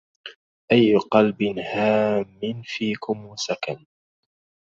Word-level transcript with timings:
أي 0.71 0.95
قلب 1.11 1.43
هام 1.43 2.61
فيكم 2.63 3.25
وسكن 3.25 3.85